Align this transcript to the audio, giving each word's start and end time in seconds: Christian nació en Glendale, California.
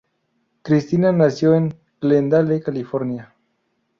Christian 0.63 1.19
nació 1.19 1.53
en 1.53 1.75
Glendale, 1.99 2.59
California. 2.63 3.35